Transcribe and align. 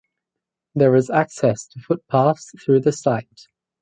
There 0.73 0.95
is 0.95 1.11
access 1.11 1.67
to 1.67 1.79
footpaths 1.79 2.53
through 2.65 2.79
the 2.79 2.91
site. 2.91 3.41